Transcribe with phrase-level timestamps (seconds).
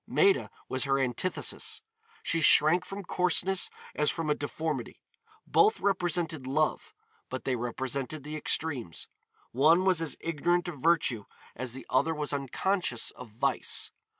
[0.07, 1.83] Maida was her antithesis.
[2.23, 4.99] She shrank from coarseness as from a deformity.
[5.45, 6.95] Both represented Love,
[7.29, 9.07] but they represented the extremes.
[9.51, 11.25] One was as ignorant of virtue
[11.55, 13.91] as the other was unconscious of vice.